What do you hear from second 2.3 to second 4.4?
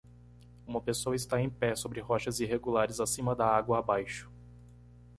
irregulares acima da água abaixo.